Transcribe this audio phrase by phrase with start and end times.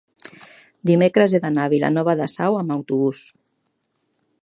[0.91, 3.25] dimecres he d'anar a Vilanova de Sau amb autobús.